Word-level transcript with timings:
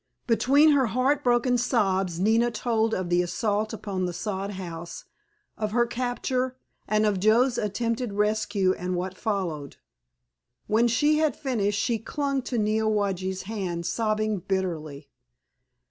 Between 0.25 0.71
her 0.71 0.87
heartbroken 0.87 1.59
sobs 1.59 2.19
Nina 2.19 2.49
told 2.49 2.95
of 2.95 3.09
the 3.11 3.21
assault 3.21 3.71
upon 3.71 4.07
the 4.07 4.13
sod 4.13 4.53
house, 4.53 5.05
of 5.59 5.73
her 5.73 5.85
capture, 5.85 6.57
and 6.87 7.05
of 7.05 7.19
Joe's 7.19 7.59
attempted 7.59 8.13
rescue 8.13 8.73
and 8.73 8.95
what 8.95 9.15
followed. 9.15 9.77
When 10.65 10.87
she 10.87 11.19
had 11.19 11.35
finished 11.35 11.79
she 11.79 11.99
clung 11.99 12.41
to 12.49 12.57
Neowage's 12.57 13.43
hand 13.43 13.85
sobbing 13.85 14.39
bitterly. 14.39 15.07